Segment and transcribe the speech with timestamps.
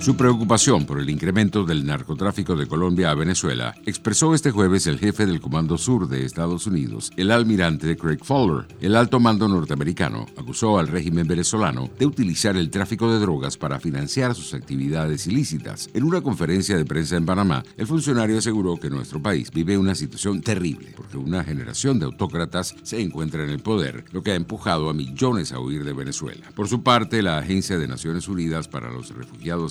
[0.00, 4.98] Su preocupación por el incremento del narcotráfico de Colombia a Venezuela expresó este jueves el
[4.98, 8.66] jefe del Comando Sur de Estados Unidos, el almirante Craig Fowler.
[8.80, 13.78] El alto mando norteamericano acusó al régimen venezolano de utilizar el tráfico de drogas para
[13.78, 15.90] financiar sus actividades ilícitas.
[15.92, 19.94] En una conferencia de prensa en Panamá, el funcionario aseguró que nuestro país vive una
[19.94, 24.36] situación terrible porque una generación de autócratas se encuentra en el poder, lo que ha
[24.36, 26.50] empujado a millones a huir de Venezuela.
[26.54, 29.69] Por su parte, la Agencia de Naciones Unidas para los Refugiados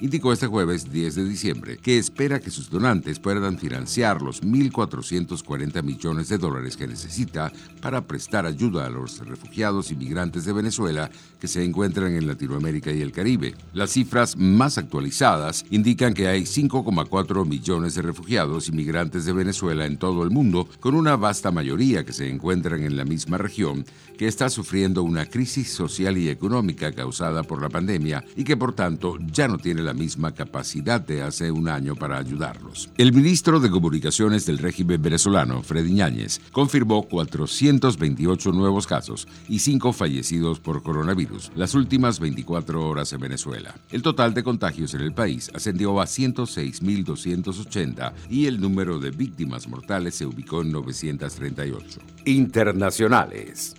[0.00, 5.82] indicó este jueves 10 de diciembre que espera que sus donantes puedan financiar los 1.440
[5.82, 11.10] millones de dólares que necesita para prestar ayuda a los refugiados y migrantes de Venezuela
[11.40, 13.54] que se encuentran en Latinoamérica y el Caribe.
[13.72, 19.86] Las cifras más actualizadas indican que hay 5,4 millones de refugiados y migrantes de Venezuela
[19.86, 23.84] en todo el mundo, con una vasta mayoría que se encuentran en la misma región,
[24.16, 28.72] que está sufriendo una crisis social y económica causada por la pandemia y que por
[28.72, 32.90] tanto ya no tiene la misma capacidad de hace un año para ayudarlos.
[32.98, 39.92] El ministro de Comunicaciones del régimen venezolano, Freddy Ñáñez, confirmó 428 nuevos casos y 5
[39.92, 43.76] fallecidos por coronavirus las últimas 24 horas en Venezuela.
[43.92, 49.68] El total de contagios en el país ascendió a 106.280 y el número de víctimas
[49.68, 52.00] mortales se ubicó en 938.
[52.24, 53.76] Internacionales.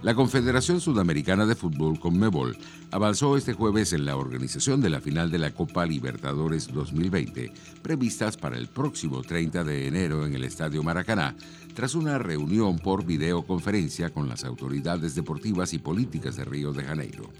[0.03, 2.55] La Confederación Sudamericana de Fútbol Conmebol
[2.91, 8.37] avanzó este jueves en la organización de la final de la Copa Libertadores 2020, previstas
[8.37, 11.35] para el próximo 30 de enero en el Estadio Maracaná,
[11.73, 17.31] tras una reunión por videoconferencia con las autoridades deportivas y políticas de Río de Janeiro.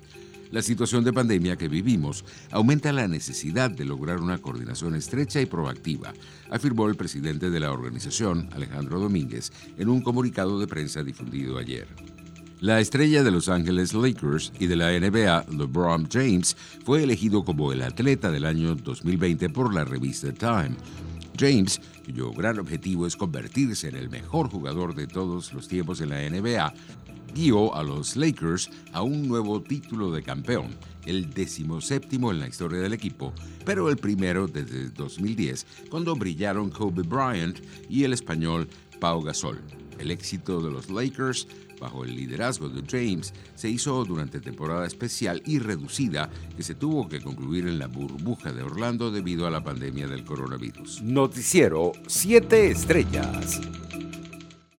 [0.50, 5.45] La situación de pandemia que vivimos aumenta la necesidad de lograr una coordinación estrecha y
[5.45, 6.12] proactiva,
[6.50, 11.88] afirmó el presidente de la organización, Alejandro Domínguez, en un comunicado de prensa difundido ayer.
[12.59, 17.71] La estrella de Los Ángeles Lakers y de la NBA, LeBron James, fue elegido como
[17.71, 20.75] el atleta del año 2020 por la revista Time.
[21.38, 26.09] James, cuyo gran objetivo es convertirse en el mejor jugador de todos los tiempos en
[26.09, 26.74] la NBA,
[27.36, 30.69] guió a los Lakers a un nuevo título de campeón,
[31.06, 33.33] el decimoséptimo en la historia del equipo,
[33.65, 38.68] pero el primero desde 2010, cuando brillaron Kobe Bryant y el español
[39.00, 39.62] Pau Gasol.
[40.00, 41.48] El éxito de los Lakers
[41.79, 47.07] bajo el liderazgo de James, se hizo durante temporada especial y reducida que se tuvo
[47.07, 51.01] que concluir en la burbuja de Orlando debido a la pandemia del coronavirus.
[51.01, 53.62] Noticiero 7 Estrellas.